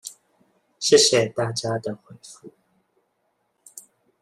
[0.79, 2.49] 謝謝大家的回覆